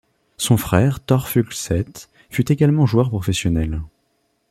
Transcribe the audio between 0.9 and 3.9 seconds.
Tor Fuglset fut également joueur professionnel.